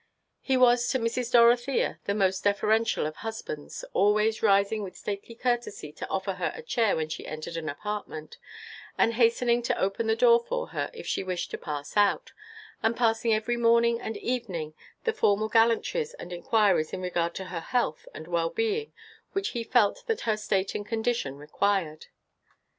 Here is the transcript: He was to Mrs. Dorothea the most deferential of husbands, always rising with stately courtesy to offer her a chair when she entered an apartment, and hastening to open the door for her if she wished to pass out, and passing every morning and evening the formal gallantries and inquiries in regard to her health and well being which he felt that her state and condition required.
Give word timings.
He 0.41 0.57
was 0.57 0.87
to 0.87 0.97
Mrs. 0.99 1.31
Dorothea 1.31 1.99
the 2.05 2.15
most 2.15 2.43
deferential 2.43 3.05
of 3.05 3.17
husbands, 3.17 3.85
always 3.93 4.41
rising 4.41 4.81
with 4.81 4.97
stately 4.97 5.35
courtesy 5.35 5.91
to 5.93 6.07
offer 6.09 6.33
her 6.33 6.51
a 6.55 6.63
chair 6.63 6.95
when 6.95 7.07
she 7.07 7.27
entered 7.27 7.55
an 7.55 7.69
apartment, 7.69 8.39
and 8.97 9.13
hastening 9.13 9.61
to 9.61 9.79
open 9.79 10.07
the 10.07 10.15
door 10.15 10.39
for 10.43 10.69
her 10.69 10.89
if 10.91 11.05
she 11.05 11.23
wished 11.23 11.51
to 11.51 11.57
pass 11.59 11.95
out, 11.95 12.31
and 12.81 12.97
passing 12.97 13.31
every 13.31 13.57
morning 13.57 14.01
and 14.01 14.17
evening 14.17 14.73
the 15.03 15.13
formal 15.13 15.49
gallantries 15.49 16.15
and 16.15 16.33
inquiries 16.33 16.93
in 16.93 17.01
regard 17.03 17.35
to 17.35 17.45
her 17.53 17.59
health 17.59 18.07
and 18.11 18.27
well 18.27 18.49
being 18.49 18.93
which 19.33 19.49
he 19.49 19.63
felt 19.63 20.03
that 20.07 20.21
her 20.21 20.35
state 20.35 20.73
and 20.73 20.87
condition 20.87 21.35
required. 21.37 22.07